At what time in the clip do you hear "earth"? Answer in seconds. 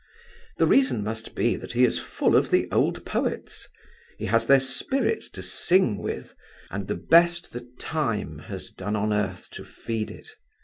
9.13-9.51